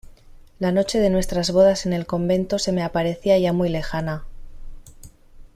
la 0.57 0.71
noche 0.71 0.97
de 0.97 1.11
nuestras 1.11 1.51
bodas 1.51 1.85
en 1.85 1.93
el 1.93 2.07
convento 2.07 2.57
se 2.57 2.71
me 2.71 2.81
aparecía 2.81 3.37
ya 3.37 3.53
muy 3.53 3.69
lejana 3.69 4.25